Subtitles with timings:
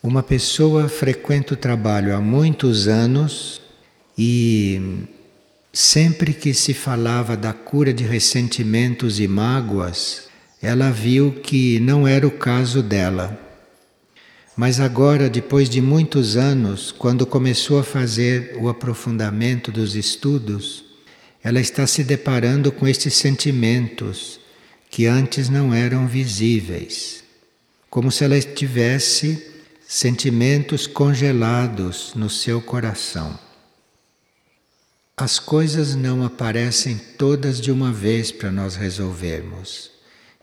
[0.00, 3.60] Uma pessoa frequenta o trabalho há muitos anos
[4.16, 5.04] e
[5.72, 10.28] sempre que se falava da cura de ressentimentos e mágoas,
[10.62, 13.36] ela viu que não era o caso dela.
[14.56, 20.84] Mas agora, depois de muitos anos, quando começou a fazer o aprofundamento dos estudos,
[21.42, 24.38] ela está se deparando com estes sentimentos
[24.88, 27.24] que antes não eram visíveis,
[27.90, 29.57] como se ela estivesse
[29.90, 33.38] sentimentos congelados no seu coração.
[35.16, 39.90] As coisas não aparecem todas de uma vez para nós resolvermos.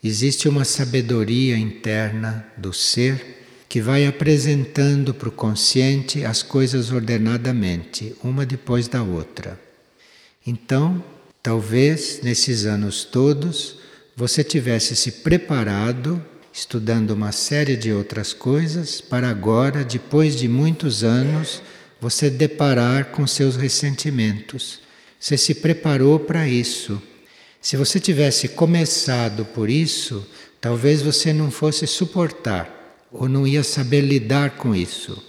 [0.03, 8.16] Existe uma sabedoria interna do ser que vai apresentando para o consciente as coisas ordenadamente,
[8.23, 9.59] uma depois da outra.
[10.45, 11.03] Então,
[11.44, 13.77] talvez nesses anos todos
[14.16, 16.20] você tivesse se preparado
[16.56, 21.61] estudando uma série de outras coisas, para agora, depois de muitos anos,
[22.00, 24.80] você deparar com seus ressentimentos.
[25.20, 27.02] Você se preparou para isso.
[27.59, 30.26] Se você tivesse começado por isso,
[30.61, 35.22] talvez você não fosse suportar ou não ia saber lidar com isso.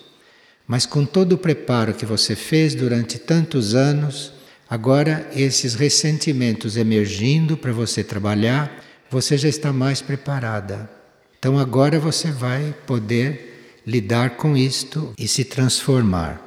[0.65, 4.33] Mas com todo o preparo que você fez durante tantos anos,
[4.71, 10.96] agora esses ressentimentos emergindo para você trabalhar, você já está mais preparada.
[11.39, 16.43] Então agora você vai poder lidar com isto e se transformar.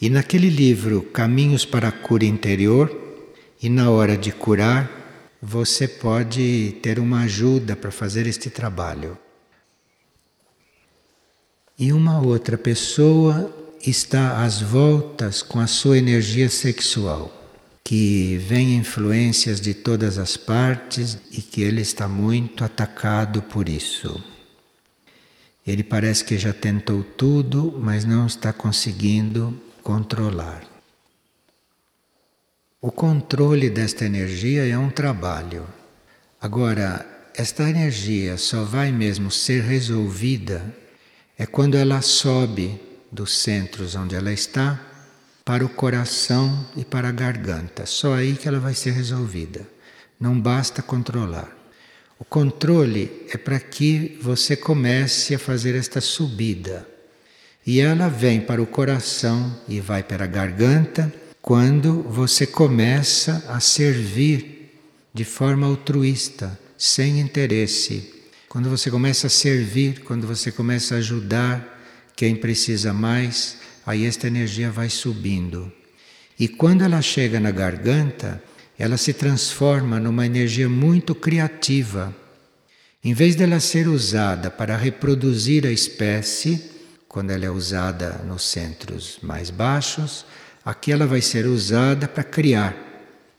[0.00, 2.94] E naquele livro Caminhos para a Cura Interior,
[3.62, 4.90] e na hora de curar,
[5.40, 9.16] você pode ter uma ajuda para fazer este trabalho.
[11.78, 13.54] E uma outra pessoa
[13.86, 17.35] está às voltas com a sua energia sexual
[17.86, 24.20] que vem influências de todas as partes e que ele está muito atacado por isso.
[25.64, 30.64] Ele parece que já tentou tudo, mas não está conseguindo controlar.
[32.80, 35.64] O controle desta energia é um trabalho.
[36.40, 40.74] Agora, esta energia só vai mesmo ser resolvida
[41.38, 42.80] é quando ela sobe
[43.12, 44.95] dos centros onde ela está
[45.46, 47.86] para o coração e para a garganta.
[47.86, 49.64] Só aí que ela vai ser resolvida.
[50.18, 51.56] Não basta controlar.
[52.18, 56.84] O controle é para que você comece a fazer esta subida.
[57.64, 63.60] E ela vem para o coração e vai para a garganta quando você começa a
[63.60, 64.80] servir
[65.14, 68.12] de forma altruísta, sem interesse.
[68.48, 71.78] Quando você começa a servir, quando você começa a ajudar
[72.16, 75.72] quem precisa mais, aí esta energia vai subindo.
[76.38, 78.42] E quando ela chega na garganta,
[78.78, 82.14] ela se transforma numa energia muito criativa.
[83.02, 86.72] Em vez dela ser usada para reproduzir a espécie,
[87.08, 90.26] quando ela é usada nos centros mais baixos,
[90.64, 92.76] aqui ela vai ser usada para criar.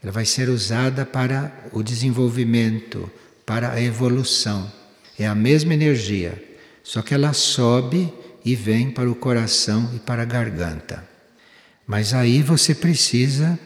[0.01, 3.11] Ela vai ser usada para o desenvolvimento,
[3.45, 4.71] para a evolução.
[5.19, 6.41] É a mesma energia,
[6.81, 8.11] só que ela sobe
[8.47, 11.05] e vem para o coração e para a garganta.
[11.85, 13.59] Mas aí você precisa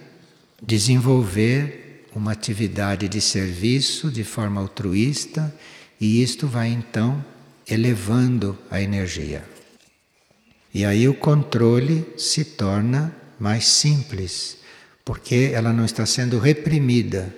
[0.59, 5.53] desenvolver uma atividade de serviço de forma altruísta
[5.99, 7.23] e isto vai então
[7.69, 9.45] elevando a energia.
[10.73, 14.57] E aí o controle se torna mais simples,
[15.05, 17.31] porque ela não está sendo reprimida.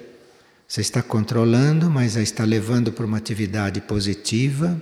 [0.65, 4.81] Você está controlando, mas a está levando para uma atividade positiva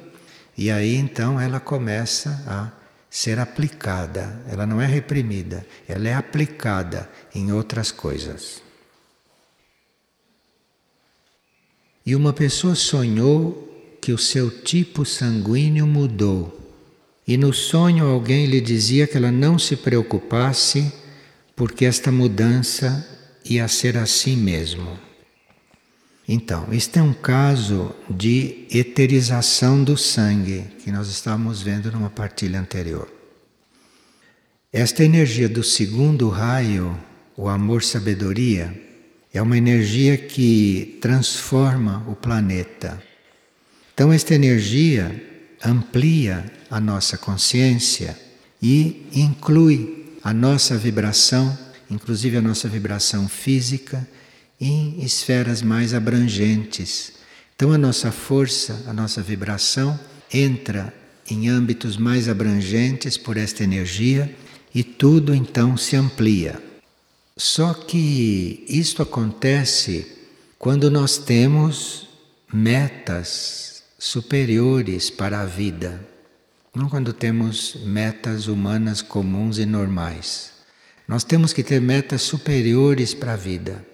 [0.61, 2.71] e aí então ela começa a
[3.09, 4.39] ser aplicada.
[4.47, 8.61] Ela não é reprimida, ela é aplicada em outras coisas.
[12.05, 16.55] E uma pessoa sonhou que o seu tipo sanguíneo mudou.
[17.27, 20.93] E no sonho alguém lhe dizia que ela não se preocupasse,
[21.55, 23.03] porque esta mudança
[23.43, 25.10] ia ser assim mesmo.
[26.33, 32.57] Então, este é um caso de eterização do sangue que nós estávamos vendo numa partilha
[32.57, 33.11] anterior.
[34.71, 36.97] Esta energia do segundo raio,
[37.35, 38.73] o amor-sabedoria,
[39.33, 43.03] é uma energia que transforma o planeta.
[43.93, 45.13] Então, esta energia
[45.61, 48.17] amplia a nossa consciência
[48.61, 54.07] e inclui a nossa vibração, inclusive a nossa vibração física
[54.61, 57.13] em esferas mais abrangentes.
[57.55, 59.99] Então a nossa força, a nossa vibração
[60.31, 60.93] entra
[61.29, 64.33] em âmbitos mais abrangentes por esta energia
[64.73, 66.61] e tudo então se amplia.
[67.35, 70.07] Só que isto acontece
[70.59, 72.07] quando nós temos
[72.53, 76.07] metas superiores para a vida.
[76.73, 80.53] não quando temos metas humanas comuns e normais.
[81.05, 83.85] Nós temos que ter metas superiores para a vida,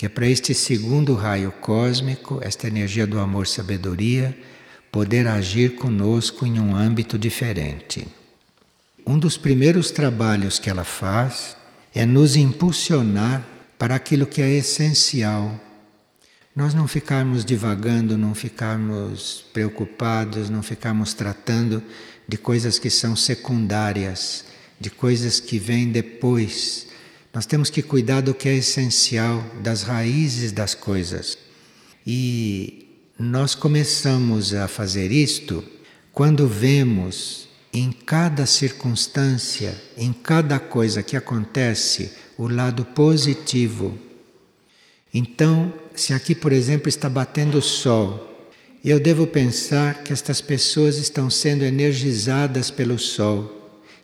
[0.00, 4.34] que é para este segundo raio cósmico, esta energia do amor-sabedoria,
[4.90, 8.08] poder agir conosco em um âmbito diferente.
[9.06, 11.54] Um dos primeiros trabalhos que ela faz
[11.94, 13.46] é nos impulsionar
[13.78, 15.60] para aquilo que é essencial.
[16.56, 21.82] Nós não ficarmos divagando, não ficarmos preocupados, não ficarmos tratando
[22.26, 24.46] de coisas que são secundárias,
[24.80, 26.86] de coisas que vêm depois.
[27.32, 31.38] Nós temos que cuidar do que é essencial, das raízes das coisas.
[32.04, 32.88] E
[33.18, 35.62] nós começamos a fazer isto
[36.12, 43.96] quando vemos em cada circunstância, em cada coisa que acontece, o lado positivo.
[45.14, 48.50] Então, se aqui, por exemplo, está batendo o sol,
[48.84, 53.59] eu devo pensar que estas pessoas estão sendo energizadas pelo sol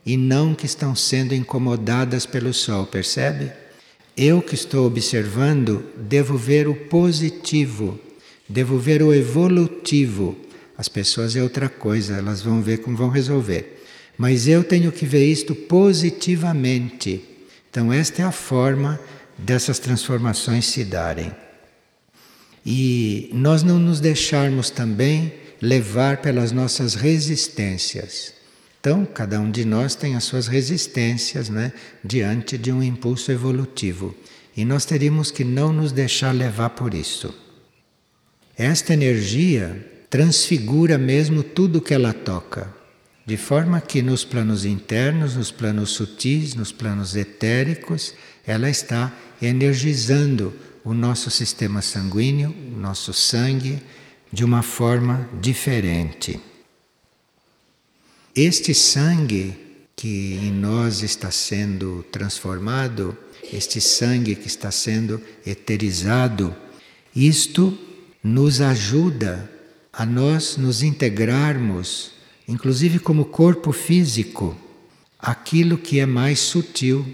[0.06, 3.52] e não que estão sendo incomodadas pelo sol, percebe?
[4.16, 8.00] Eu que estou observando devo ver o positivo,
[8.48, 10.46] devo ver o evolutivo
[10.78, 13.82] as pessoas é outra coisa, elas vão ver como vão resolver.
[14.18, 17.24] Mas eu tenho que ver isto positivamente.
[17.70, 19.00] Então, esta é a forma
[19.38, 21.32] dessas transformações se darem.
[22.64, 25.32] E nós não nos deixarmos também
[25.62, 28.34] levar pelas nossas resistências.
[28.86, 31.72] Então, cada um de nós tem as suas resistências né,
[32.04, 34.14] diante de um impulso evolutivo.
[34.56, 37.34] E nós teríamos que não nos deixar levar por isso.
[38.56, 42.72] Esta energia transfigura mesmo tudo que ela toca.
[43.26, 48.14] De forma que nos planos internos, nos planos sutis, nos planos etéricos,
[48.46, 49.12] ela está
[49.42, 50.54] energizando
[50.84, 53.82] o nosso sistema sanguíneo, o nosso sangue,
[54.32, 56.40] de uma forma diferente.
[58.36, 59.56] Este sangue
[59.96, 63.16] que em nós está sendo transformado,
[63.50, 66.54] este sangue que está sendo eterizado,
[67.14, 67.76] isto
[68.22, 69.50] nos ajuda
[69.90, 72.12] a nós nos integrarmos,
[72.46, 74.54] inclusive como corpo físico,
[75.18, 77.06] aquilo que é mais sutil,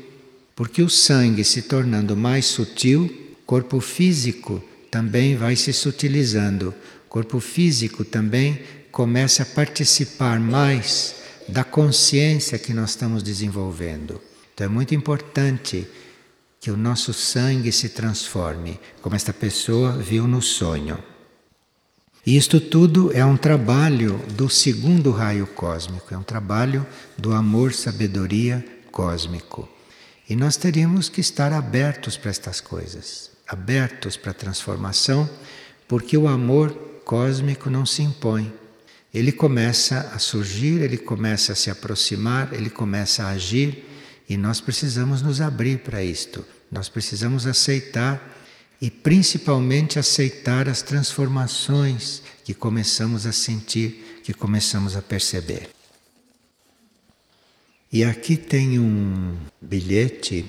[0.57, 3.09] porque o sangue se tornando mais sutil,
[3.47, 4.61] corpo físico
[4.91, 6.75] também vai se sutilizando,
[7.09, 8.59] corpo físico também
[8.93, 11.17] começa a participar mais
[11.49, 14.21] da consciência que nós estamos desenvolvendo.
[14.53, 15.89] Então é muito importante
[16.61, 21.03] que o nosso sangue se transforme, como esta pessoa viu no sonho.
[22.25, 26.87] E isto tudo é um trabalho do segundo raio cósmico, é um trabalho
[27.19, 29.69] do amor-sabedoria cósmico.
[30.29, 35.29] E nós teríamos que estar abertos para estas coisas, abertos para a transformação,
[35.89, 36.71] porque o amor
[37.05, 38.53] cósmico não se impõe.
[39.13, 43.85] Ele começa a surgir, ele começa a se aproximar, ele começa a agir
[44.29, 46.45] e nós precisamos nos abrir para isto.
[46.71, 48.41] Nós precisamos aceitar
[48.81, 55.69] e principalmente aceitar as transformações que começamos a sentir, que começamos a perceber.
[57.93, 60.47] E aqui tem um bilhete.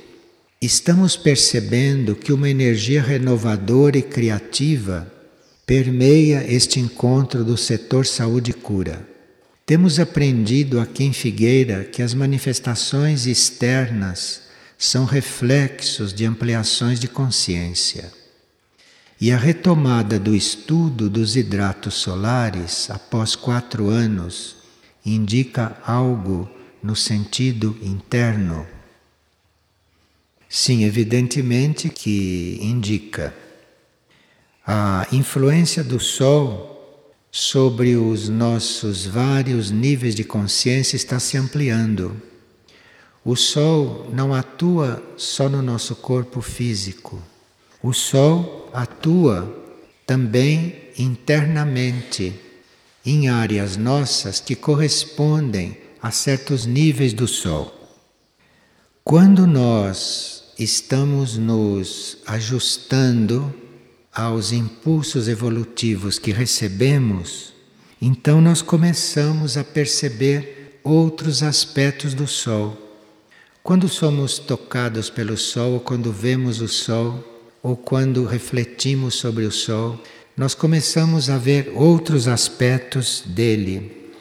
[0.62, 5.12] Estamos percebendo que uma energia renovadora e criativa
[5.66, 9.08] permeia este encontro do setor saúde e cura.
[9.66, 14.42] Temos aprendido aqui em Figueira que as manifestações externas
[14.78, 18.12] são reflexos de ampliações de consciência.
[19.22, 24.58] E a retomada do estudo dos hidratos solares após quatro anos
[25.06, 26.50] indica algo
[26.82, 28.68] no sentido interno.
[30.50, 33.34] Sim, evidentemente que indica.
[34.66, 36.72] A influência do Sol
[37.32, 42.16] sobre os nossos vários níveis de consciência está se ampliando.
[43.26, 47.22] O Sol não atua só no nosso corpo físico
[47.84, 49.54] o Sol atua
[50.08, 52.34] também internamente
[53.06, 57.78] em áreas nossas que correspondem a certos níveis do Sol.
[59.04, 63.54] Quando nós estamos nos ajustando
[64.14, 67.54] aos impulsos evolutivos que recebemos,
[68.02, 72.78] então nós começamos a perceber outros aspectos do Sol.
[73.64, 77.24] Quando somos tocados pelo Sol, ou quando vemos o Sol,
[77.64, 79.98] ou quando refletimos sobre o Sol,
[80.36, 84.12] nós começamos a ver outros aspectos dele.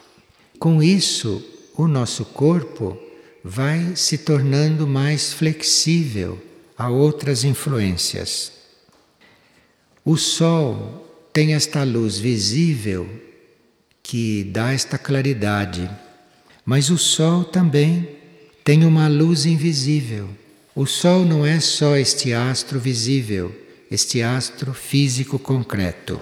[0.57, 1.43] Com isso,
[1.75, 2.97] o nosso corpo
[3.43, 6.41] vai se tornando mais flexível
[6.77, 8.62] a outras influências.
[10.05, 13.07] O Sol tem esta luz visível
[14.01, 15.89] que dá esta claridade,
[16.65, 18.07] Mas o Sol também
[18.63, 20.29] tem uma luz invisível.
[20.73, 23.53] O Sol não é só este astro visível,
[23.91, 26.21] este astro físico concreto.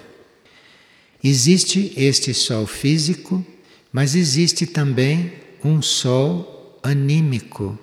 [1.22, 3.44] Existe este Sol físico,
[3.92, 5.32] mas existe também
[5.64, 7.78] um Sol anímico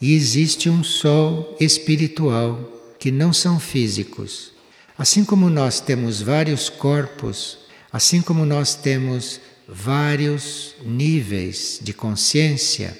[0.00, 4.52] e existe um Sol espiritual, que não são físicos.
[4.96, 7.58] Assim como nós temos vários corpos,
[7.92, 12.98] assim como nós temos vários níveis de consciência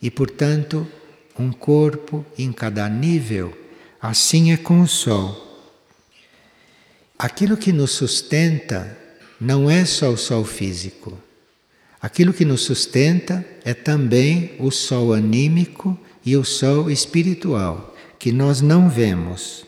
[0.00, 0.86] e, portanto,
[1.38, 3.56] um corpo em cada nível,
[4.00, 5.48] assim é com o Sol.
[7.18, 8.98] Aquilo que nos sustenta
[9.40, 11.18] não é só o Sol físico.
[12.00, 18.60] Aquilo que nos sustenta é também o Sol anímico e o Sol espiritual, que nós
[18.60, 19.64] não vemos.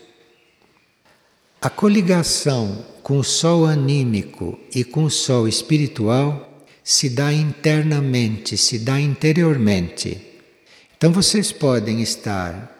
[1.65, 8.77] A coligação com o Sol anímico e com o Sol espiritual se dá internamente, se
[8.77, 10.21] dá interiormente.
[10.95, 12.71] Então vocês podem estar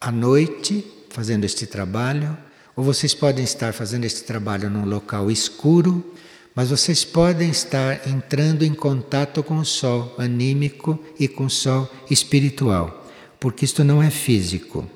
[0.00, 2.38] à noite fazendo este trabalho,
[2.76, 6.14] ou vocês podem estar fazendo este trabalho num local escuro,
[6.54, 11.90] mas vocês podem estar entrando em contato com o sol anímico e com o sol
[12.08, 14.88] espiritual, porque isto não é físico.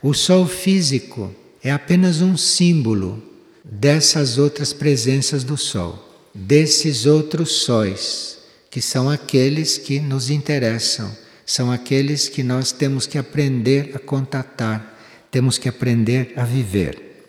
[0.00, 1.34] O sol físico
[1.68, 3.22] é apenas um símbolo
[3.64, 8.38] dessas outras presenças do sol, desses outros sóis,
[8.70, 11.10] que são aqueles que nos interessam,
[11.44, 14.96] são aqueles que nós temos que aprender a contatar
[15.36, 17.26] temos que aprender a viver.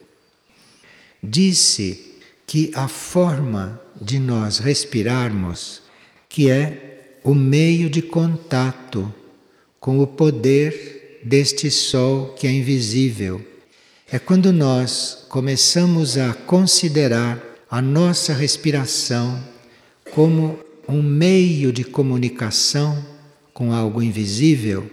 [1.22, 2.16] Disse
[2.46, 5.82] que a forma de nós respirarmos,
[6.30, 9.14] que é o meio de contato
[9.78, 13.46] com o poder deste sol que é invisível,
[14.10, 19.44] é quando nós começamos a considerar a nossa respiração
[20.12, 23.06] como um meio de comunicação
[23.54, 24.90] com algo invisível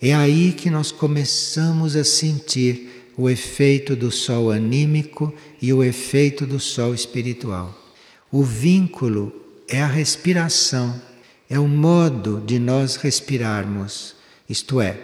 [0.00, 6.46] é aí que nós começamos a sentir o efeito do sol anímico e o efeito
[6.46, 7.74] do sol espiritual.
[8.30, 9.32] O vínculo
[9.66, 11.00] é a respiração,
[11.48, 14.14] é o modo de nós respirarmos,
[14.48, 15.00] isto é,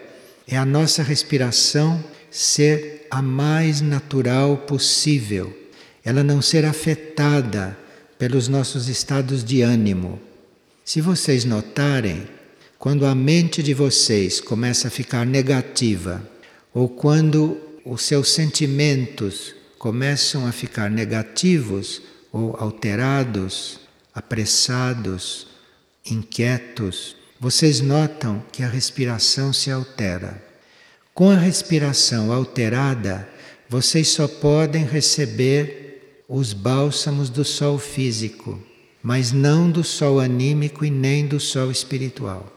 [0.47, 5.57] é a nossa respiração ser a mais natural possível,
[6.05, 7.79] ela não ser afetada
[8.19, 10.21] pelos nossos estados de ânimo.
[10.85, 12.27] Se vocês notarem,
[12.77, 16.29] quando a mente de vocês começa a ficar negativa,
[16.75, 23.79] ou quando os seus sentimentos começam a ficar negativos ou alterados,
[24.13, 25.47] apressados,
[26.05, 30.44] inquietos, vocês notam que a respiração se altera.
[31.15, 33.29] Com a respiração alterada,
[33.69, 38.61] vocês só podem receber os bálsamos do sol físico,
[39.01, 42.53] mas não do sol anímico e nem do sol espiritual.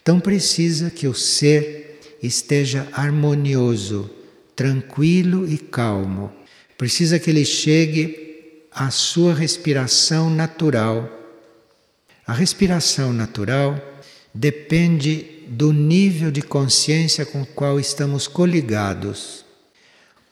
[0.00, 4.08] Então precisa que o ser esteja harmonioso,
[4.56, 6.32] tranquilo e calmo.
[6.78, 11.06] Precisa que ele chegue à sua respiração natural.
[12.26, 13.78] A respiração natural
[14.32, 19.44] depende do nível de consciência com o qual estamos coligados.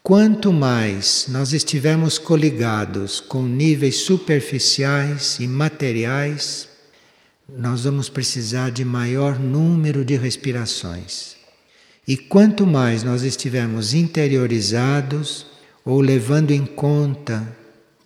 [0.01, 6.69] Quanto mais nós estivermos coligados com níveis superficiais e materiais,
[7.49, 11.37] nós vamos precisar de maior número de respirações.
[12.07, 15.47] E quanto mais nós estivermos interiorizados
[15.85, 17.57] ou levando em conta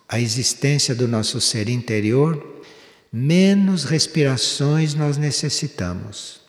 [0.09, 2.63] a existência do nosso ser interior,
[3.13, 6.42] menos respirações nós necessitamos.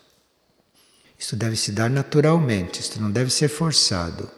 [1.23, 4.29] Isso deve se dar naturalmente, isso não deve ser forçado.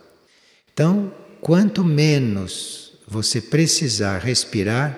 [0.72, 1.12] Então,
[1.42, 4.96] quanto menos você precisar respirar,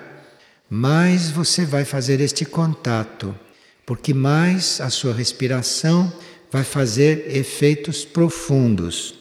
[0.68, 3.34] mais você vai fazer este contato
[3.86, 6.12] porque mais a sua respiração
[6.52, 9.14] vai fazer efeitos profundos.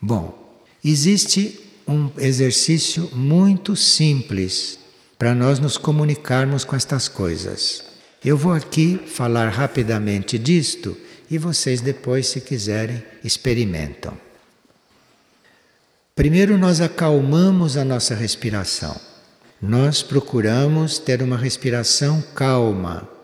[0.00, 4.78] Bom, existe um exercício muito simples
[5.18, 7.82] para nós nos comunicarmos com estas coisas.
[8.24, 10.96] Eu vou aqui falar rapidamente disto
[11.30, 14.16] e vocês depois, se quiserem, experimentam.
[16.14, 18.98] Primeiro, nós acalmamos a nossa respiração.
[19.60, 23.16] Nós procuramos ter uma respiração calma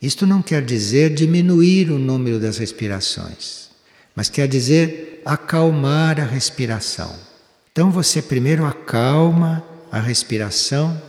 [0.00, 3.70] isto não quer dizer diminuir o número das respirações,
[4.14, 7.14] mas quer dizer acalmar a respiração.
[7.72, 11.00] Então você primeiro acalma a respiração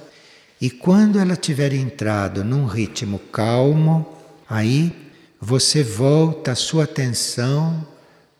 [0.60, 4.18] e quando ela tiver entrado num ritmo calmo,
[4.50, 5.07] aí
[5.40, 7.86] você volta a sua atenção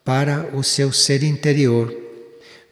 [0.04, 1.94] para o seu ser interior.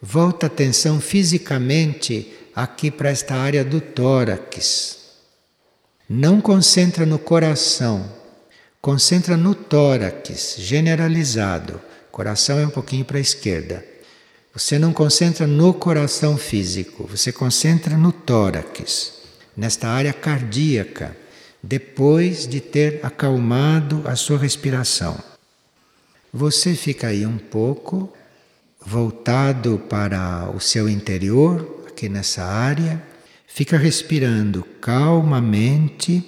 [0.03, 4.99] Volta a atenção fisicamente aqui para esta área do tórax.
[6.09, 8.11] Não concentra no coração,
[8.81, 11.81] concentra no tórax generalizado.
[12.11, 13.85] Coração é um pouquinho para a esquerda.
[14.55, 19.13] Você não concentra no coração físico, você concentra no tórax,
[19.55, 21.15] nesta área cardíaca,
[21.67, 25.19] depois de ter acalmado a sua respiração.
[26.33, 28.13] Você fica aí um pouco
[28.81, 33.03] voltado para o seu interior, aqui nessa área,
[33.49, 36.25] fica respirando calmamente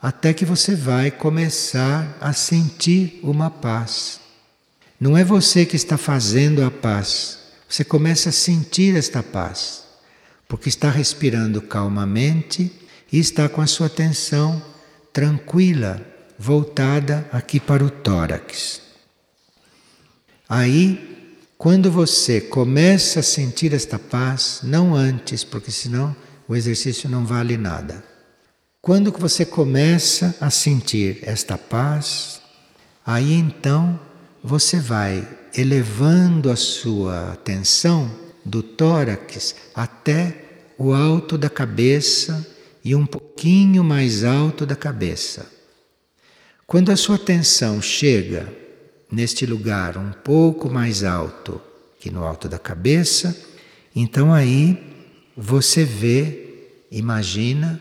[0.00, 4.20] até que você vai começar a sentir uma paz.
[5.00, 9.82] Não é você que está fazendo a paz, você começa a sentir esta paz,
[10.46, 12.70] porque está respirando calmamente
[13.12, 14.62] e está com a sua atenção
[15.12, 16.00] tranquila,
[16.38, 18.80] voltada aqui para o tórax.
[20.48, 26.14] Aí, quando você começa a sentir esta paz, não antes, porque senão
[26.48, 28.02] o exercício não vale nada.
[28.80, 32.40] Quando você começa a sentir esta paz,
[33.04, 34.00] aí então
[34.42, 38.10] você vai elevando a sua atenção
[38.44, 40.44] do tórax até
[40.78, 42.46] o alto da cabeça
[42.84, 45.50] e um pouquinho mais alto da cabeça.
[46.66, 48.48] Quando a sua atenção chega
[49.10, 51.60] neste lugar um pouco mais alto
[51.98, 53.36] que no alto da cabeça,
[53.94, 54.78] então aí
[55.36, 57.80] você vê, imagina,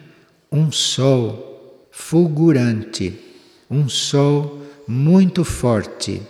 [0.51, 3.17] um sol fulgurante,
[3.69, 6.21] um sol muito forte,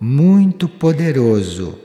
[0.00, 1.78] muito poderoso,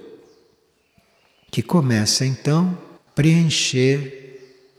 [1.51, 4.22] que começa então a preencher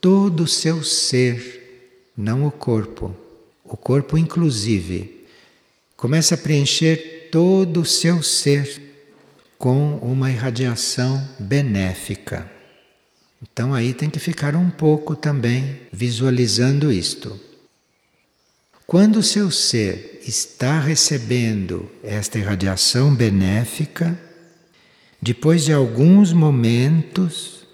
[0.04, 3.16] todo o seu ser, não o corpo,
[3.64, 5.24] o corpo inclusive,
[5.96, 8.82] começa a preencher todo o seu ser
[9.56, 12.52] com uma irradiação benéfica.
[13.42, 17.40] Então aí tem que ficar um pouco também visualizando isto.
[18.86, 24.20] Quando o seu ser está recebendo esta irradiação benéfica,
[25.22, 27.66] depois de alguns momentos,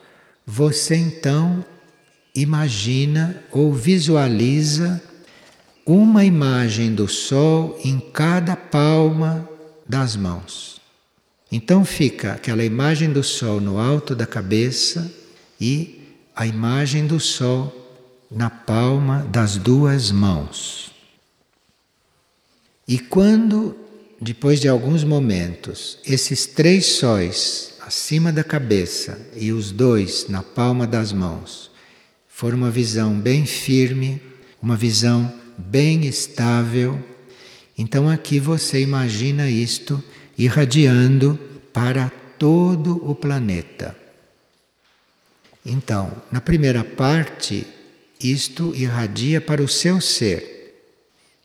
[0.47, 1.65] você então
[2.41, 5.03] imagina ou visualiza
[5.85, 9.49] uma imagem do Sol em cada palma
[9.87, 10.81] das mãos.
[11.53, 15.11] Então fica aquela imagem do Sol no alto da cabeça
[15.61, 16.01] e
[16.35, 17.77] a imagem do Sol
[18.31, 20.93] na palma das duas mãos.
[22.87, 23.77] E quando,
[24.21, 30.87] depois de alguns momentos, esses três sóis acima da cabeça e os dois na palma
[30.87, 31.70] das mãos
[32.41, 34.19] for uma visão bem firme,
[34.63, 36.99] uma visão bem estável.
[37.77, 40.03] Então aqui você imagina isto
[40.39, 41.39] irradiando
[41.71, 43.95] para todo o planeta.
[45.67, 47.67] Então, na primeira parte,
[48.19, 50.97] isto irradia para o seu ser.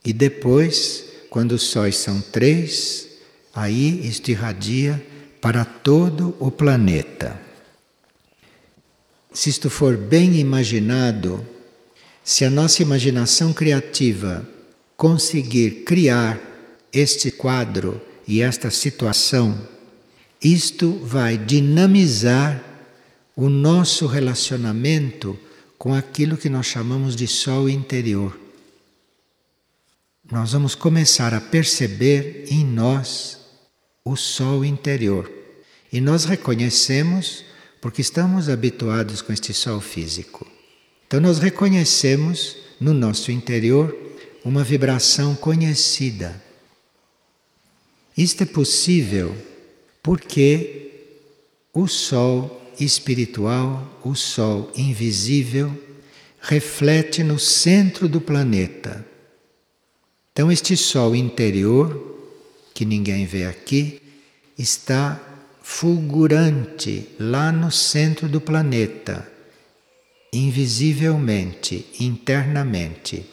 [0.02, 3.06] E depois, quando os sóis são três,
[3.54, 5.06] aí isto irradia
[5.42, 7.45] para todo o planeta.
[9.36, 11.46] Se isto for bem imaginado,
[12.24, 14.48] se a nossa imaginação criativa
[14.96, 16.40] conseguir criar
[16.92, 19.68] este quadro e esta situação,
[20.42, 22.64] isto vai dinamizar
[23.36, 25.38] o nosso relacionamento
[25.78, 28.40] com aquilo que nós chamamos de sol interior.
[30.32, 33.38] Nós vamos começar a perceber em nós
[34.06, 35.30] o sol interior.
[35.92, 37.44] E nós reconhecemos
[37.86, 40.48] porque estamos habituados com este sol físico.
[41.06, 43.96] Então nós reconhecemos no nosso interior
[44.44, 46.44] uma vibração conhecida.
[48.18, 49.38] Isto é possível
[50.02, 50.94] porque
[51.72, 55.72] o sol espiritual, o sol invisível,
[56.42, 59.06] reflete no centro do planeta.
[60.34, 62.18] Então, este sol interior,
[62.74, 64.02] que ninguém vê aqui,
[64.58, 65.22] está
[65.68, 69.28] fulgurante lá no centro do planeta
[70.32, 73.26] invisivelmente, internamente.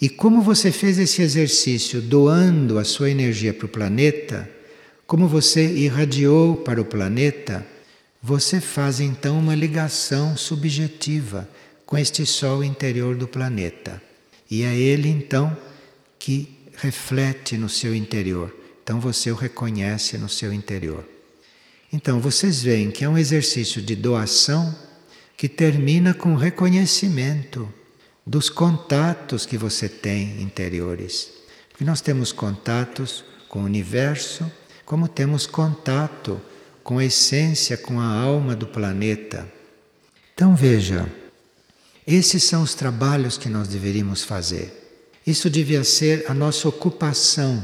[0.00, 4.48] E como você fez esse exercício doando a sua energia para o planeta,
[5.06, 7.66] como você irradiou para o planeta,
[8.22, 11.46] você faz então uma ligação subjetiva
[11.84, 14.00] com este Sol interior do planeta.
[14.50, 15.54] E é ele então
[16.18, 18.56] que reflete no seu interior.
[18.82, 21.17] Então você o reconhece no seu interior.
[21.92, 24.74] Então vocês veem que é um exercício de doação
[25.36, 27.72] que termina com reconhecimento
[28.26, 31.30] dos contatos que você tem interiores.
[31.70, 34.50] Porque nós temos contatos com o universo,
[34.84, 36.40] como temos contato
[36.82, 39.50] com a essência, com a alma do planeta.
[40.34, 41.08] Então veja,
[42.10, 44.72] Esses são os trabalhos que nós deveríamos fazer.
[45.26, 47.62] Isso devia ser a nossa ocupação.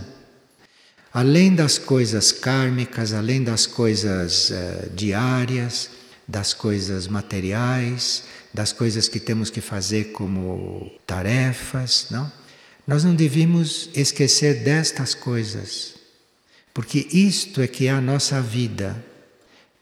[1.14, 5.88] Além das coisas kármicas, além das coisas uh, diárias,
[6.26, 12.30] das coisas materiais, das coisas que temos que fazer como tarefas, não?
[12.84, 15.94] Nós não devíamos esquecer destas coisas,
[16.74, 19.00] porque isto é que é a nossa vida.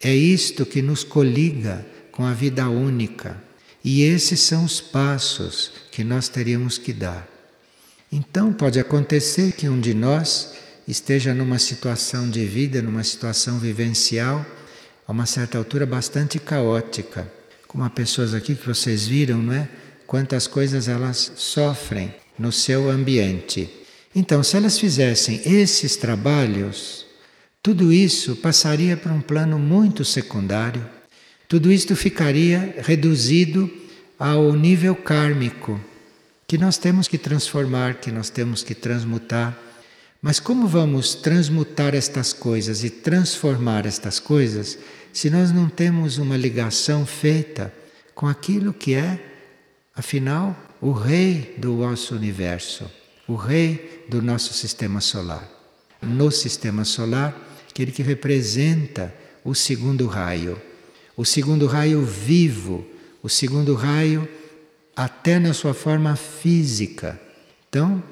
[0.02, 3.42] É isto que nos coliga com a vida única.
[3.82, 7.26] E esses são os passos que nós teríamos que dar.
[8.10, 14.44] Então pode acontecer que um de nós esteja numa situação de vida, numa situação vivencial,
[15.06, 17.30] a uma certa altura bastante caótica.
[17.66, 19.68] Como há pessoas aqui que vocês viram, não é?
[20.06, 23.70] Quantas coisas elas sofrem no seu ambiente.
[24.14, 27.06] Então, se elas fizessem esses trabalhos,
[27.62, 30.84] tudo isso passaria para um plano muito secundário
[31.52, 33.70] tudo isto ficaria reduzido
[34.18, 35.78] ao nível kármico,
[36.48, 39.54] que nós temos que transformar, que nós temos que transmutar.
[40.22, 44.78] Mas como vamos transmutar estas coisas e transformar estas coisas
[45.12, 47.74] se nós não temos uma ligação feita
[48.14, 49.20] com aquilo que é,
[49.94, 52.88] afinal, o rei do nosso universo,
[53.26, 55.46] o rei do nosso sistema solar?
[56.00, 57.36] No sistema solar,
[57.68, 59.12] aquele que representa
[59.44, 60.56] o segundo raio
[61.16, 62.86] o segundo raio vivo,
[63.22, 64.28] o segundo raio
[64.96, 67.20] até na sua forma física.
[67.68, 68.02] Então,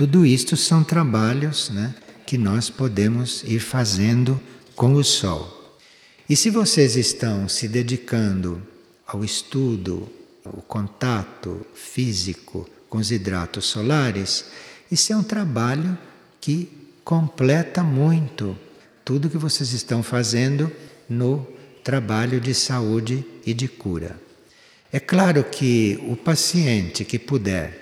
[0.00, 1.94] tudo isto são trabalhos né,
[2.26, 4.40] que nós podemos ir fazendo
[4.74, 5.78] com o Sol.
[6.26, 8.62] E se vocês estão se dedicando
[9.06, 10.10] ao estudo,
[10.42, 14.46] ao contato físico com os hidratos solares,
[14.90, 15.98] isso é um trabalho
[16.40, 16.72] que
[17.04, 18.58] completa muito
[19.04, 20.72] tudo que vocês estão fazendo
[21.10, 21.46] no
[21.84, 24.18] trabalho de saúde e de cura.
[24.90, 27.79] É claro que o paciente que puder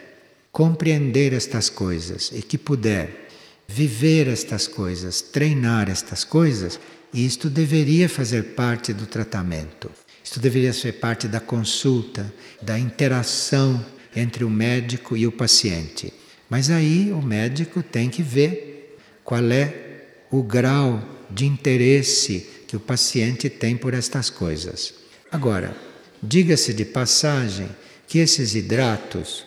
[0.58, 3.28] compreender estas coisas e que puder
[3.68, 6.80] viver estas coisas, treinar estas coisas,
[7.14, 9.88] isto deveria fazer parte do tratamento.
[10.24, 16.12] Isto deveria ser parte da consulta, da interação entre o médico e o paciente.
[16.50, 22.80] Mas aí o médico tem que ver qual é o grau de interesse que o
[22.80, 24.92] paciente tem por estas coisas.
[25.30, 25.72] Agora,
[26.20, 27.68] diga-se de passagem
[28.08, 29.46] que esses hidratos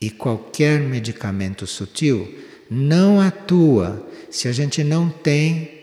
[0.00, 2.32] e qualquer medicamento sutil
[2.70, 5.78] não atua se a gente não tem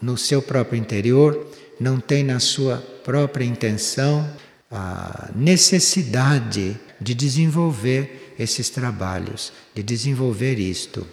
[0.00, 1.50] no seu próprio interior,
[1.80, 4.30] não tem na sua própria intenção
[4.70, 11.06] a necessidade de desenvolver esses trabalhos, de desenvolver isto.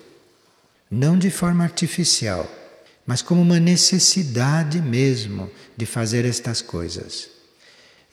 [0.91, 2.49] Não de forma artificial
[3.05, 7.29] mas como uma necessidade mesmo de fazer estas coisas.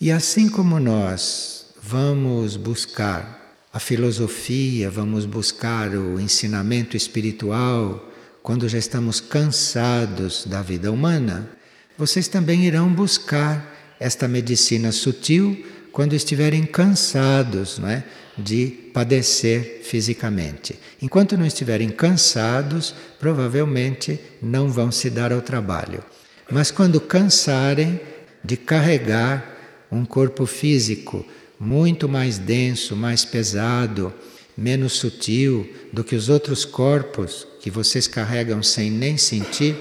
[0.00, 3.39] E assim como nós vamos buscar
[3.72, 8.10] a filosofia, vamos buscar o ensinamento espiritual
[8.42, 11.48] quando já estamos cansados da vida humana,
[11.96, 18.04] vocês também irão buscar esta medicina sutil quando estiverem cansados não é,
[18.38, 20.78] de padecer fisicamente.
[21.02, 26.02] Enquanto não estiverem cansados, provavelmente não vão se dar ao trabalho.
[26.50, 28.00] Mas quando cansarem
[28.42, 29.58] de carregar
[29.92, 31.26] um corpo físico
[31.60, 34.12] muito mais denso, mais pesado,
[34.56, 39.76] menos sutil do que os outros corpos que vocês carregam sem nem sentir,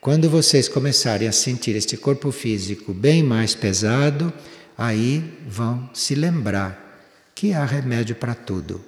[0.00, 4.32] quando vocês começarem a sentir este corpo físico bem mais pesado,
[4.78, 8.80] aí vão se lembrar que há remédio para tudo.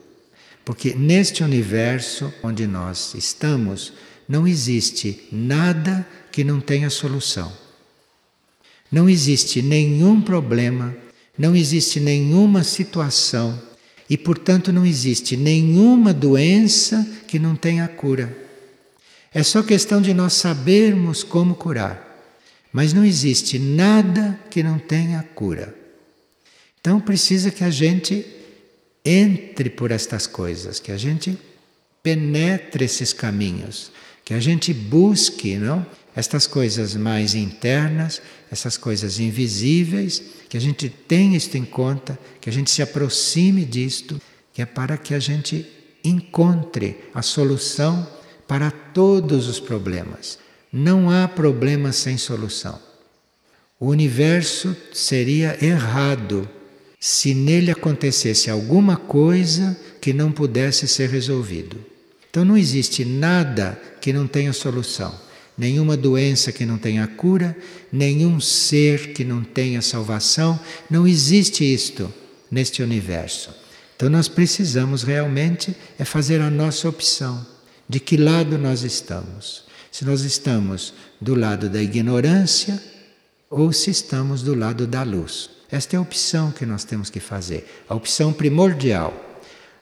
[0.64, 3.92] Porque neste universo onde nós estamos,
[4.28, 7.52] não existe nada que não tenha solução.
[8.90, 10.94] Não existe nenhum problema,
[11.38, 13.60] não existe nenhuma situação
[14.08, 18.36] e, portanto, não existe nenhuma doença que não tenha cura.
[19.32, 22.10] É só questão de nós sabermos como curar.
[22.72, 25.74] Mas não existe nada que não tenha cura.
[26.80, 28.26] Então precisa que a gente
[29.04, 31.38] entre por estas coisas, que a gente
[32.02, 33.90] penetre esses caminhos,
[34.24, 35.84] que a gente busque, não?
[36.14, 38.20] Estas coisas mais internas,
[38.50, 43.64] essas coisas invisíveis, que a gente tenha isto em conta, que a gente se aproxime
[43.64, 44.20] disto,
[44.52, 45.66] que é para que a gente
[46.04, 48.06] encontre a solução
[48.46, 50.38] para todos os problemas.
[50.70, 52.78] Não há problema sem solução.
[53.80, 56.48] O universo seria errado
[57.00, 61.84] se nele acontecesse alguma coisa que não pudesse ser resolvido.
[62.30, 65.12] Então não existe nada que não tenha solução,
[65.56, 67.56] nenhuma doença que não tenha cura,
[67.92, 70.58] nenhum ser que não tenha salvação,
[70.90, 72.12] não existe isto.
[72.50, 73.50] neste universo.
[73.96, 77.46] Então nós precisamos realmente é fazer a nossa opção
[77.88, 79.64] de que lado nós estamos.
[79.90, 82.78] Se nós estamos do lado da ignorância
[83.48, 85.48] ou se estamos do lado da luz.
[85.70, 89.14] Esta é a opção que nós temos que fazer, a opção primordial.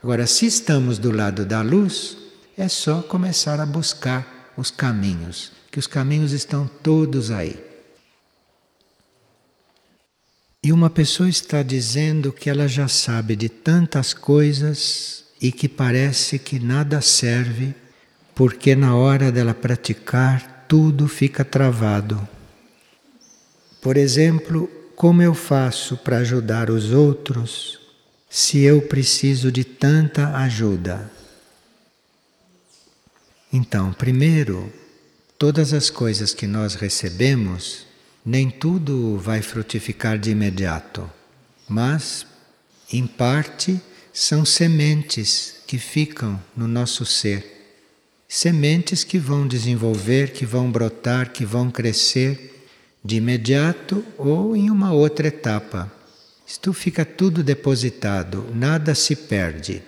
[0.02, 2.16] Agora, se estamos do lado da luz,
[2.56, 7.70] é só começar a buscar os caminhos, que os caminhos estão todos aí.
[10.62, 16.38] E uma pessoa está dizendo que ela já sabe de tantas coisas e que parece
[16.38, 17.74] que nada serve,
[18.34, 22.28] porque na hora dela praticar tudo fica travado.
[23.80, 27.80] Por exemplo, como eu faço para ajudar os outros
[28.28, 31.10] se eu preciso de tanta ajuda?
[33.50, 34.70] Então, primeiro,
[35.40, 37.86] todas as coisas que nós recebemos
[38.22, 41.10] nem tudo vai frutificar de imediato,
[41.66, 42.26] mas,
[42.92, 43.80] em parte,
[44.12, 47.78] são sementes que ficam no nosso ser.
[48.28, 52.66] Sementes que vão desenvolver, que vão brotar, que vão crescer
[53.02, 55.90] de imediato ou em uma outra etapa.
[56.46, 59.82] Isto fica tudo depositado, nada se perde.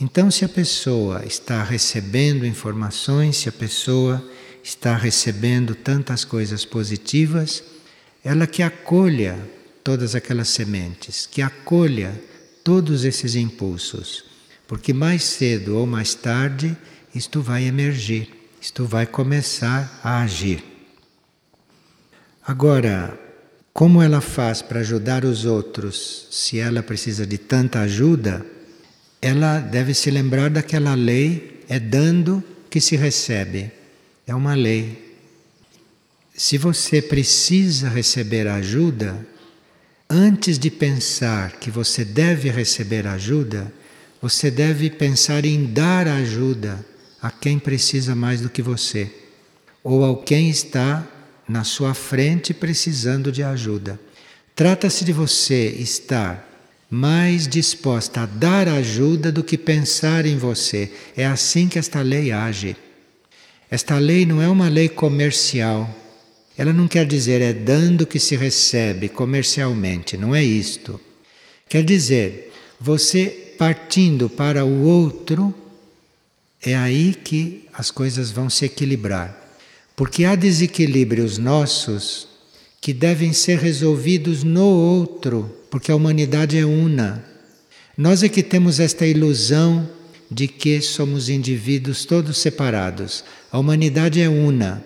[0.00, 4.28] Então, se a pessoa está recebendo informações, se a pessoa
[4.68, 7.64] está recebendo tantas coisas positivas,
[8.22, 9.38] ela que acolha
[9.82, 12.12] todas aquelas sementes, que acolha
[12.62, 14.24] todos esses impulsos,
[14.66, 16.76] porque mais cedo ou mais tarde
[17.14, 18.28] isto vai emergir,
[18.60, 20.62] isto vai começar a agir.
[22.46, 23.18] Agora,
[23.72, 28.44] como ela faz para ajudar os outros se ela precisa de tanta ajuda?
[29.22, 33.77] Ela deve se lembrar daquela lei: é dando que se recebe.
[34.28, 35.16] É uma lei.
[36.36, 39.26] Se você precisa receber ajuda,
[40.08, 43.72] antes de pensar que você deve receber ajuda,
[44.20, 46.84] você deve pensar em dar ajuda
[47.22, 49.10] a quem precisa mais do que você,
[49.82, 51.06] ou a quem está
[51.48, 53.98] na sua frente precisando de ajuda.
[54.54, 56.46] Trata-se de você estar
[56.90, 60.92] mais disposta a dar ajuda do que pensar em você.
[61.16, 62.76] É assim que esta lei age.
[63.70, 65.88] Esta lei não é uma lei comercial.
[66.56, 71.00] Ela não quer dizer é dando que se recebe comercialmente, não é isto.
[71.68, 75.54] Quer dizer, você partindo para o outro,
[76.62, 79.36] é aí que as coisas vão se equilibrar.
[79.94, 82.28] Porque há desequilíbrios nossos
[82.80, 87.24] que devem ser resolvidos no outro, porque a humanidade é una.
[87.96, 89.88] Nós é que temos esta ilusão
[90.30, 93.24] de que somos indivíduos todos separados.
[93.50, 94.84] A humanidade é una.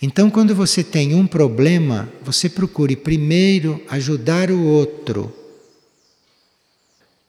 [0.00, 5.32] Então, quando você tem um problema, você procure primeiro ajudar o outro.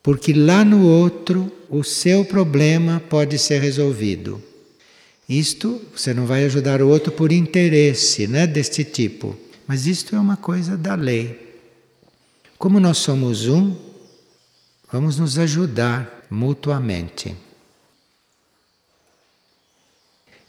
[0.01, 4.41] Porque lá no outro, o seu problema pode ser resolvido.
[5.27, 9.36] Isto, você não vai ajudar o outro por interesse, né, deste tipo.
[9.67, 11.58] Mas isto é uma coisa da lei.
[12.58, 13.75] Como nós somos um,
[14.91, 17.36] vamos nos ajudar mutuamente.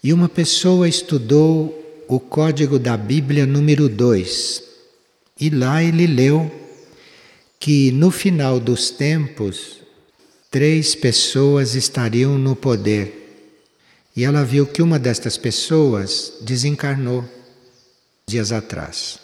[0.02, 4.62] E uma pessoa estudou o código da Bíblia número 2.
[5.40, 6.52] E lá ele leu
[7.58, 9.80] que no final dos tempos,
[10.50, 13.22] três pessoas estariam no poder.
[14.14, 17.24] E ela viu que uma destas pessoas desencarnou
[18.26, 19.18] dias atrás.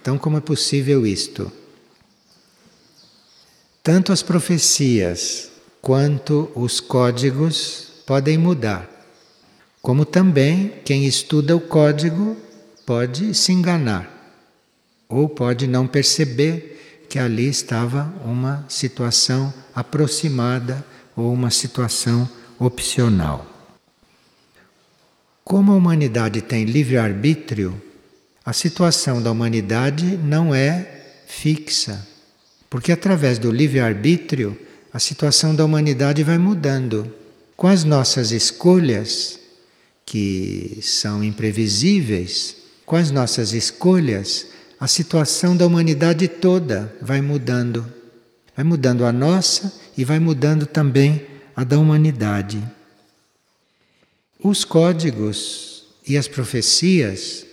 [0.00, 1.52] Então, como é possível isto?
[3.82, 5.49] Tanto as profecias
[5.80, 8.88] quanto os códigos podem mudar.
[9.80, 12.36] Como também quem estuda o código
[12.84, 14.20] pode se enganar
[15.08, 20.84] ou pode não perceber que ali estava uma situação aproximada
[21.16, 23.46] ou uma situação opcional.
[25.42, 27.80] Como a humanidade tem livre-arbítrio,
[28.44, 32.06] a situação da humanidade não é fixa,
[32.68, 34.56] porque através do livre-arbítrio
[34.92, 37.12] a situação da humanidade vai mudando.
[37.56, 39.38] Com as nossas escolhas,
[40.04, 44.46] que são imprevisíveis, com as nossas escolhas,
[44.78, 47.86] a situação da humanidade toda vai mudando.
[48.56, 52.62] Vai mudando a nossa e vai mudando também a da humanidade.
[54.42, 57.46] Os códigos e as profecias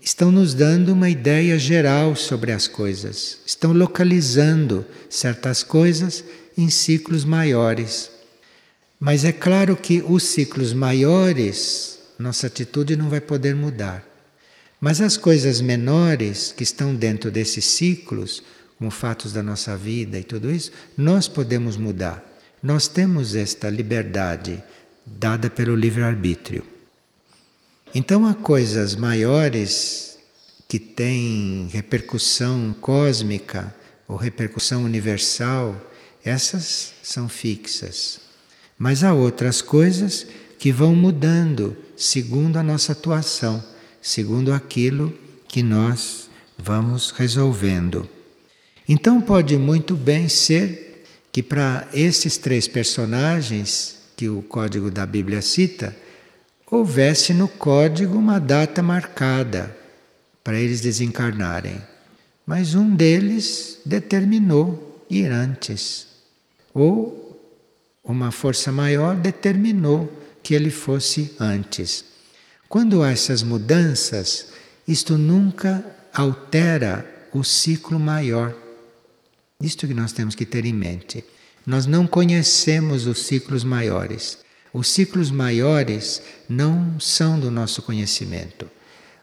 [0.00, 6.24] estão nos dando uma ideia geral sobre as coisas, estão localizando certas coisas
[6.58, 8.10] em ciclos maiores.
[8.98, 14.04] Mas é claro que os ciclos maiores, nossa atitude não vai poder mudar.
[14.80, 18.42] Mas as coisas menores que estão dentro desses ciclos,
[18.76, 22.24] como fatos da nossa vida e tudo isso, nós podemos mudar.
[22.60, 24.62] Nós temos esta liberdade
[25.06, 26.64] dada pelo livre-arbítrio.
[27.94, 30.18] Então há coisas maiores
[30.68, 33.74] que têm repercussão cósmica
[34.06, 35.87] ou repercussão universal,
[36.28, 38.20] essas são fixas.
[38.78, 40.26] Mas há outras coisas
[40.58, 43.62] que vão mudando segundo a nossa atuação,
[44.00, 45.12] segundo aquilo
[45.48, 48.08] que nós vamos resolvendo.
[48.88, 55.40] Então pode muito bem ser que para esses três personagens que o código da Bíblia
[55.40, 55.96] cita,
[56.68, 59.74] houvesse no código uma data marcada
[60.42, 61.80] para eles desencarnarem.
[62.44, 66.07] Mas um deles determinou ir antes.
[66.78, 67.36] Ou
[68.04, 70.10] uma força maior determinou
[70.44, 72.04] que ele fosse antes.
[72.68, 74.52] Quando há essas mudanças,
[74.86, 78.54] isto nunca altera o ciclo maior.
[79.60, 81.24] Isto que nós temos que ter em mente.
[81.66, 84.38] Nós não conhecemos os ciclos maiores.
[84.72, 88.70] Os ciclos maiores não são do nosso conhecimento.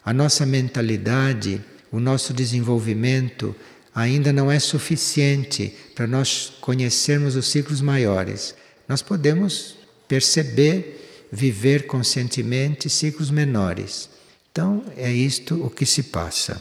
[0.04, 3.56] A nossa mentalidade, o nosso desenvolvimento
[3.96, 8.54] ainda não é suficiente para nós conhecermos os ciclos maiores.
[8.86, 9.74] Nós podemos
[10.06, 14.10] perceber, viver conscientemente ciclos menores.
[14.52, 16.60] Então, é isto o que se passa.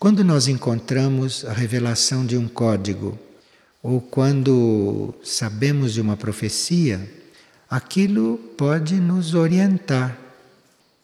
[0.00, 3.16] Quando nós encontramos a revelação de um código,
[3.80, 7.08] ou quando sabemos de uma profecia,
[7.70, 10.18] aquilo pode nos orientar,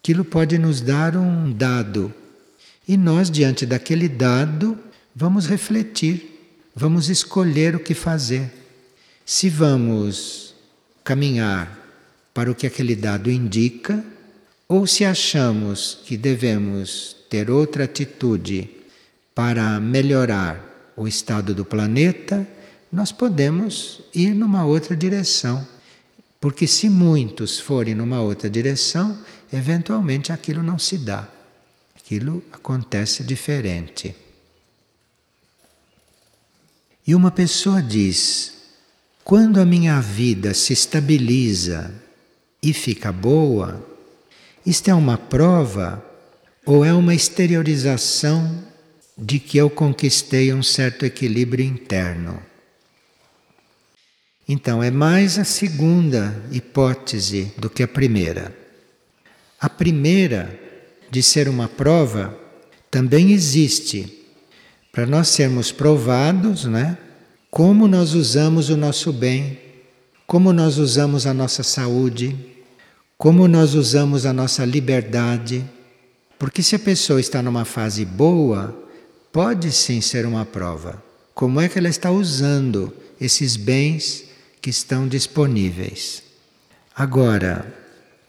[0.00, 2.12] aquilo pode nos dar um dado.
[2.88, 4.76] E nós, diante daquele dado,
[5.14, 8.50] vamos refletir, vamos escolher o que fazer.
[9.24, 10.54] Se vamos
[11.04, 11.78] caminhar
[12.34, 14.04] para o que aquele dado indica,
[14.68, 18.70] ou se achamos que devemos ter outra atitude
[19.34, 22.46] para melhorar o estado do planeta,
[22.90, 25.66] nós podemos ir numa outra direção.
[26.40, 29.16] Porque se muitos forem numa outra direção,
[29.52, 31.28] eventualmente aquilo não se dá.
[31.94, 34.14] Aquilo acontece diferente.
[37.06, 38.52] E uma pessoa diz:
[39.24, 41.92] quando a minha vida se estabiliza
[42.62, 43.84] e fica boa,
[44.64, 46.04] isto é uma prova
[46.64, 48.62] ou é uma exteriorização
[49.18, 52.40] de que eu conquistei um certo equilíbrio interno?
[54.48, 58.56] Então, é mais a segunda hipótese do que a primeira.
[59.60, 60.58] A primeira,
[61.10, 62.38] de ser uma prova,
[62.90, 64.21] também existe
[64.92, 66.96] para nós sermos provados, né?
[67.50, 69.58] Como nós usamos o nosso bem,
[70.26, 72.36] como nós usamos a nossa saúde,
[73.18, 75.64] como nós usamos a nossa liberdade.
[76.38, 78.76] Porque se a pessoa está numa fase boa,
[79.32, 81.02] pode sim ser uma prova.
[81.34, 84.24] Como é que ela está usando esses bens
[84.60, 86.22] que estão disponíveis.
[86.94, 87.66] Agora,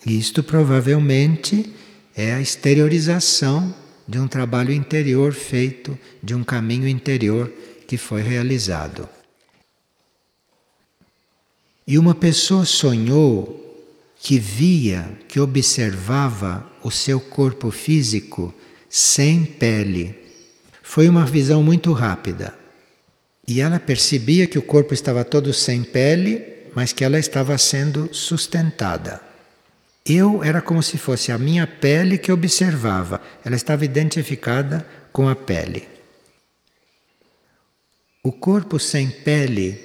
[0.06, 1.74] isto provavelmente
[2.16, 3.74] é a exteriorização
[4.08, 7.52] de um trabalho interior feito, de um caminho interior
[7.88, 9.08] que foi realizado.
[11.86, 13.60] E uma pessoa sonhou
[14.20, 18.54] que via, que observava o seu corpo físico
[18.90, 20.16] sem pele.
[20.82, 22.54] Foi uma visão muito rápida.
[23.46, 26.42] E ela percebia que o corpo estava todo sem pele,
[26.74, 29.33] mas que ela estava sendo sustentada.
[30.06, 35.36] Eu era como se fosse a minha pele que observava, ela estava identificada com a
[35.36, 35.88] pele.
[38.22, 39.80] O corpo sem pele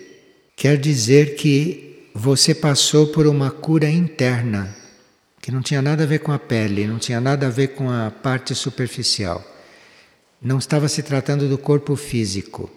[0.56, 4.74] quer dizer que você passou por uma cura interna,
[5.40, 7.88] que não tinha nada a ver com a pele, não tinha nada a ver com
[7.88, 9.44] a parte superficial.
[10.42, 12.68] Não estava se tratando do corpo físico.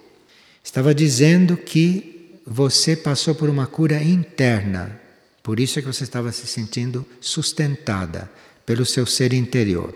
[0.62, 5.01] Estava dizendo que você passou por uma cura interna.
[5.42, 8.30] Por isso é que você estava se sentindo sustentada
[8.64, 9.94] pelo seu ser interior.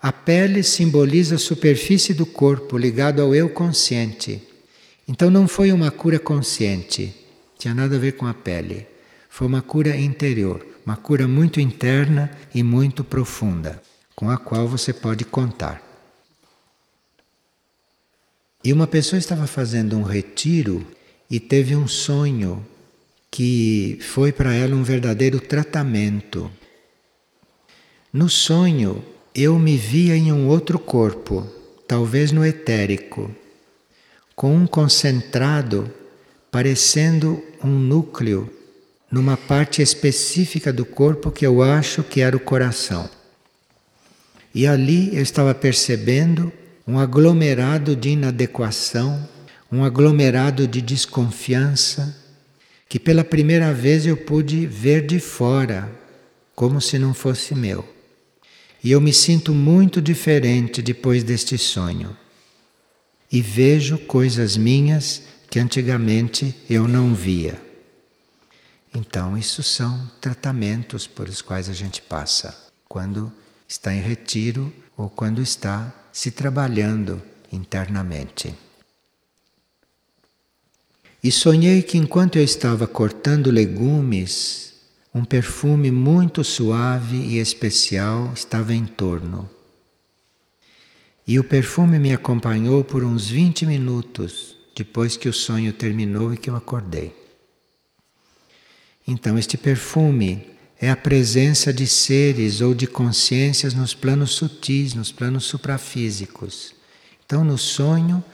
[0.00, 4.42] A pele simboliza a superfície do corpo ligado ao eu consciente.
[5.06, 7.14] Então não foi uma cura consciente,
[7.58, 8.86] tinha nada a ver com a pele.
[9.28, 13.80] Foi uma cura interior, uma cura muito interna e muito profunda,
[14.14, 15.80] com a qual você pode contar.
[18.64, 20.86] E uma pessoa estava fazendo um retiro
[21.30, 22.64] e teve um sonho
[23.32, 26.50] que foi para ela um verdadeiro tratamento.
[28.12, 29.02] No sonho,
[29.34, 31.50] eu me via em um outro corpo,
[31.88, 33.34] talvez no etérico,
[34.36, 35.90] com um concentrado
[36.50, 38.52] parecendo um núcleo
[39.10, 43.08] numa parte específica do corpo que eu acho que era o coração.
[44.54, 46.52] E ali eu estava percebendo
[46.86, 49.26] um aglomerado de inadequação,
[49.70, 52.21] um aglomerado de desconfiança,
[52.92, 55.90] que pela primeira vez eu pude ver de fora,
[56.54, 57.88] como se não fosse meu.
[58.84, 62.14] E eu me sinto muito diferente depois deste sonho.
[63.32, 67.58] E vejo coisas minhas que antigamente eu não via.
[68.94, 72.54] Então, isso são tratamentos por os quais a gente passa
[72.86, 73.32] quando
[73.66, 78.54] está em retiro ou quando está se trabalhando internamente.
[81.22, 84.72] E sonhei que enquanto eu estava cortando legumes,
[85.14, 89.48] um perfume muito suave e especial estava em torno.
[91.24, 96.36] E o perfume me acompanhou por uns 20 minutos depois que o sonho terminou e
[96.36, 97.14] que eu acordei.
[99.06, 100.46] Então, este perfume
[100.80, 106.74] é a presença de seres ou de consciências nos planos sutis, nos planos suprafísicos.
[107.24, 108.24] Então, no sonho,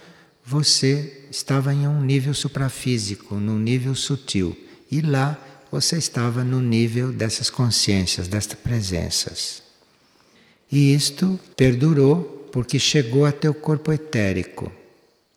[0.51, 4.57] você estava em um nível suprafísico, num nível sutil,
[4.90, 5.38] e lá
[5.70, 9.62] você estava no nível dessas consciências, destas presenças.
[10.72, 14.72] E isto perdurou porque chegou a teu corpo etérico.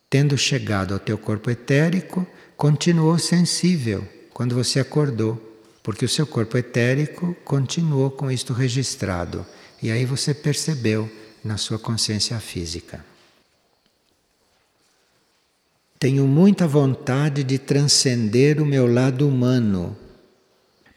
[0.09, 6.57] Tendo chegado ao teu corpo etérico, continuou sensível quando você acordou, porque o seu corpo
[6.57, 9.45] etérico continuou com isto registrado.
[9.83, 11.11] E aí você percebeu
[11.43, 13.10] na sua consciência física.
[16.01, 19.95] Tenho muita vontade de transcender o meu lado humano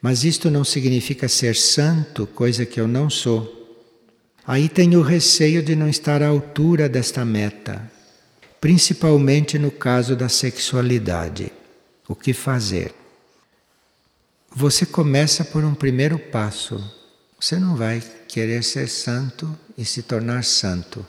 [0.04, 3.50] mas isto não significa ser santo, coisa que eu não sou.
[4.46, 7.90] Aí tenho receio de não estar à altura desta meta,
[8.60, 11.50] principalmente no caso da sexualidade.
[12.06, 12.94] O que fazer?
[14.54, 16.78] Você começa por um primeiro passo.
[17.40, 21.02] Você não vai querer ser santo e se tornar santo.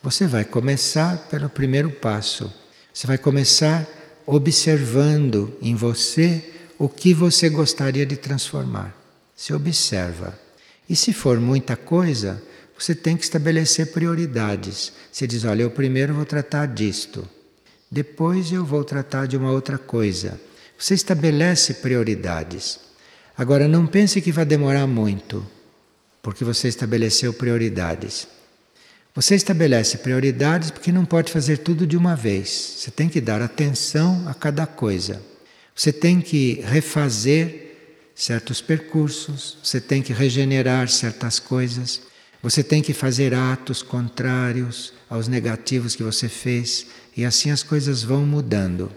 [0.00, 2.48] Você vai começar pelo primeiro passo.
[2.96, 3.86] Você vai começar
[4.24, 6.42] observando em você
[6.78, 8.96] o que você gostaria de transformar.
[9.36, 10.32] Se observa.
[10.88, 12.42] E se for muita coisa,
[12.74, 14.94] você tem que estabelecer prioridades.
[15.12, 17.28] Você diz: olha, eu primeiro vou tratar disto,
[17.90, 20.40] depois eu vou tratar de uma outra coisa.
[20.78, 22.80] Você estabelece prioridades.
[23.36, 25.46] Agora, não pense que vai demorar muito,
[26.22, 28.26] porque você estabeleceu prioridades.
[29.16, 32.50] Você estabelece prioridades porque não pode fazer tudo de uma vez.
[32.76, 35.22] Você tem que dar atenção a cada coisa.
[35.74, 37.62] Você tem que refazer
[38.14, 42.02] certos percursos, você tem que regenerar certas coisas,
[42.42, 46.86] você tem que fazer atos contrários aos negativos que você fez
[47.16, 48.92] e assim as coisas vão mudando.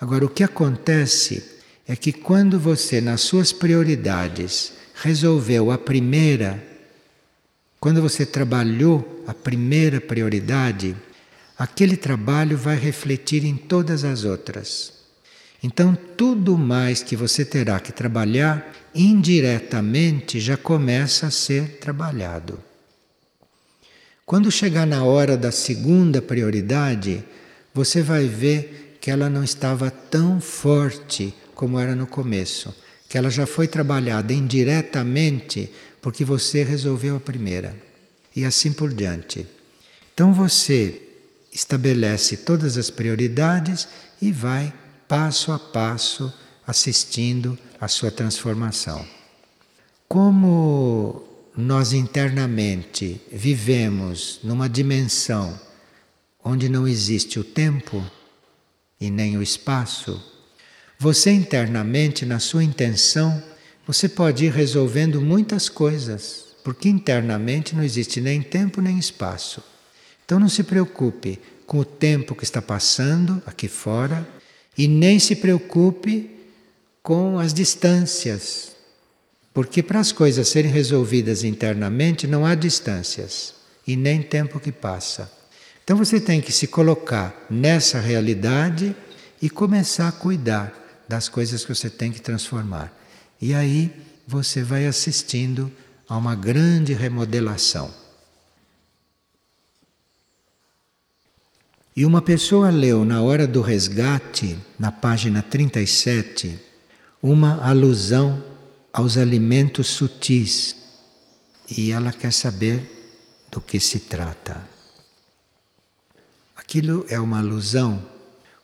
[0.00, 1.44] Agora, o que acontece
[1.86, 6.60] é que quando você, nas suas prioridades, resolveu a primeira,
[7.84, 10.96] quando você trabalhou a primeira prioridade,
[11.58, 14.94] aquele trabalho vai refletir em todas as outras.
[15.62, 22.58] Então, tudo mais que você terá que trabalhar, indiretamente já começa a ser trabalhado.
[24.24, 27.22] Quando chegar na hora da segunda prioridade,
[27.74, 32.74] você vai ver que ela não estava tão forte como era no começo,
[33.10, 35.70] que ela já foi trabalhada indiretamente
[36.04, 37.74] porque você resolveu a primeira.
[38.36, 39.46] E assim por diante.
[40.12, 41.00] Então você
[41.50, 43.88] estabelece todas as prioridades
[44.20, 44.70] e vai
[45.08, 46.30] passo a passo
[46.66, 49.02] assistindo à sua transformação.
[50.06, 51.26] Como
[51.56, 55.58] nós internamente vivemos numa dimensão
[56.44, 58.04] onde não existe o tempo
[59.00, 60.22] e nem o espaço,
[60.98, 63.42] você internamente, na sua intenção,
[63.86, 69.62] você pode ir resolvendo muitas coisas, porque internamente não existe nem tempo nem espaço.
[70.24, 74.26] Então não se preocupe com o tempo que está passando aqui fora
[74.76, 76.30] e nem se preocupe
[77.02, 78.72] com as distâncias,
[79.52, 83.54] porque para as coisas serem resolvidas internamente não há distâncias
[83.86, 85.30] e nem tempo que passa.
[85.84, 88.96] Então você tem que se colocar nessa realidade
[89.42, 90.72] e começar a cuidar
[91.06, 92.90] das coisas que você tem que transformar.
[93.40, 93.90] E aí
[94.26, 95.70] você vai assistindo
[96.08, 97.92] a uma grande remodelação.
[101.96, 106.58] E uma pessoa leu na hora do resgate, na página 37,
[107.22, 108.42] uma alusão
[108.92, 110.74] aos alimentos sutis.
[111.70, 112.90] E ela quer saber
[113.50, 114.68] do que se trata.
[116.56, 118.02] Aquilo é uma alusão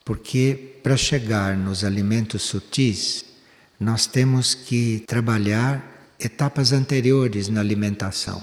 [0.04, 3.24] porque para chegar nos alimentos sutis,
[3.80, 8.42] nós temos que trabalhar etapas anteriores na alimentação.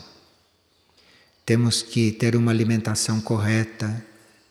[1.46, 4.04] temos que ter uma alimentação correta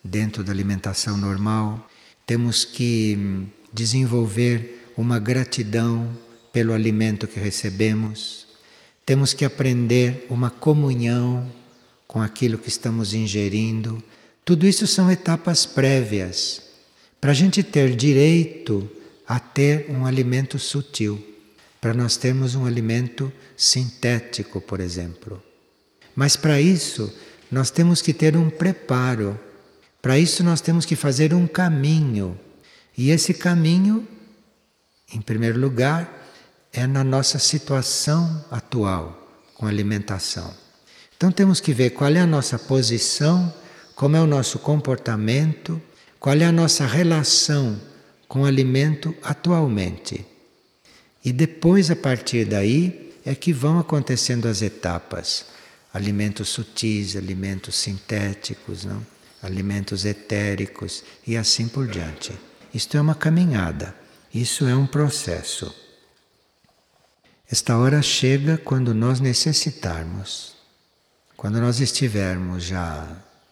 [0.03, 1.91] dentro da alimentação normal,
[2.25, 6.09] temos que hum, desenvolver uma gratidão
[6.53, 8.47] pelo alimento que recebemos,
[9.05, 11.53] temos que aprender uma comunhão
[12.07, 14.03] com aquilo que estamos ingerindo.
[14.45, 16.63] Tudo isso são etapas prévias
[17.21, 18.91] para a gente ter direito
[19.27, 21.25] a ter um alimento sutil,
[21.81, 25.43] para nós termos um alimento sintético, por exemplo.
[26.15, 27.13] Mas para isso,
[27.51, 29.39] nós temos que ter um preparo.
[30.01, 32.39] Para isso, nós temos que fazer um caminho.
[32.97, 34.07] E esse caminho,
[35.13, 36.29] em primeiro lugar,
[36.73, 39.23] é na nossa situação atual
[39.55, 40.53] com alimentação.
[41.17, 43.53] Então, temos que ver qual é a nossa posição,
[43.95, 45.81] como é o nosso comportamento,
[46.21, 47.81] qual é a nossa relação
[48.29, 50.25] com alimento atualmente.
[51.25, 55.47] E depois, a partir daí, é que vão acontecendo as etapas.
[55.93, 59.05] Alimentos sutis, alimentos sintéticos, não?
[59.43, 62.33] alimentos etéricos e assim por diante.
[62.75, 63.95] Isto é uma caminhada,
[64.33, 65.75] isso é um processo.
[67.51, 70.55] Esta hora chega quando nós necessitarmos.
[71.37, 73.07] Quando nós estivermos já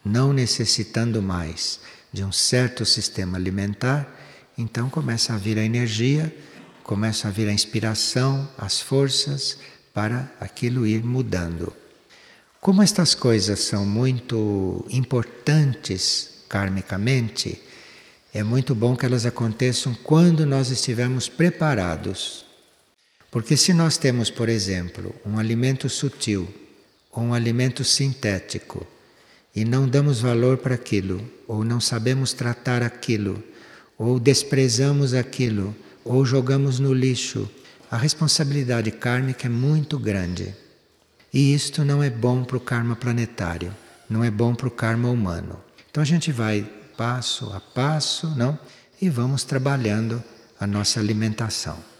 [0.04, 1.80] não necessitando mais
[2.12, 4.08] de um certo sistema alimentar,
[4.56, 6.34] então começa a vir a energia,
[6.82, 9.58] começa a vir a inspiração, as forças
[9.92, 11.72] para aquilo ir mudando.
[12.60, 17.60] Como estas coisas são muito importantes karmicamente,
[18.32, 22.44] é muito bom que elas aconteçam quando nós estivermos preparados.
[23.30, 26.48] Porque se nós temos, por exemplo, um alimento sutil
[27.12, 28.86] ou um alimento sintético
[29.54, 33.42] e não damos valor para aquilo, ou não sabemos tratar aquilo,
[33.98, 35.74] ou desprezamos aquilo,
[36.04, 37.48] ou jogamos no lixo,
[37.90, 40.54] a responsabilidade kármica é muito grande.
[41.32, 43.74] E isto não é bom para o karma planetário,
[44.08, 45.58] não é bom para o karma humano.
[45.90, 46.62] Então a gente vai
[46.96, 48.58] passo a passo, não?
[49.00, 50.22] E vamos trabalhando
[50.58, 51.93] a nossa alimentação.